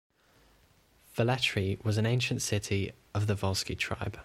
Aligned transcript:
Velletri 1.15 1.79
was 1.83 1.99
an 1.99 2.07
ancient 2.07 2.41
city 2.41 2.91
of 3.13 3.27
the 3.27 3.35
Volsci 3.35 3.77
tribe. 3.77 4.17